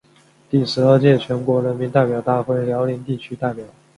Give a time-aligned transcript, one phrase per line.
[0.49, 3.63] 第十二届全国人民代表大会辽宁地区代表。